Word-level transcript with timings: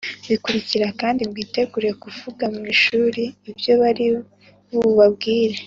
bikurikira 0.29 0.87
kandi 1.01 1.21
mwitegure 1.29 1.89
kuvuga 2.03 2.43
mu 2.55 2.63
ishuri 2.73 3.23
ibyo 3.51 3.73
bari 3.81 4.07
bubabwire. 4.71 5.57